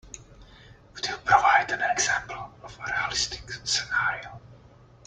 Could 0.95 1.05
you 1.05 1.15
provide 1.17 1.69
an 1.69 1.81
example 1.91 2.51
of 2.63 2.75
a 2.79 2.91
realistic 2.91 3.43
scenario? 3.63 4.41